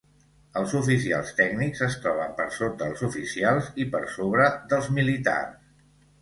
Els 0.59 0.71
oficials 0.77 1.33
tècnics 1.39 1.83
es 1.87 1.97
troben 2.05 2.33
per 2.39 2.47
sota 2.55 2.87
els 2.93 3.05
oficials 3.09 3.69
i 3.85 3.87
per 3.93 4.03
sobre 4.15 4.49
dels 4.73 4.91
militars. 4.97 5.63